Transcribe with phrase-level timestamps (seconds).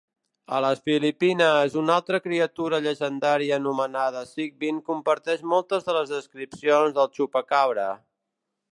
[0.59, 7.13] A les Filipines, una altra criatura llegendària anomenada Sigbin comparteix moltes de les descripcions del
[7.19, 7.89] "chupacabra".